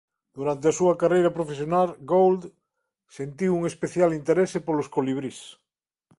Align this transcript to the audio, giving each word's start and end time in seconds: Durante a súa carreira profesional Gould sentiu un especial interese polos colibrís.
Durante 0.37 0.65
a 0.67 0.77
súa 0.79 0.93
carreira 1.01 1.35
profesional 1.37 1.89
Gould 2.11 2.41
sentiu 3.17 3.51
un 3.59 3.63
especial 3.71 4.09
interese 4.19 4.57
polos 4.67 4.91
colibrís. 4.95 5.39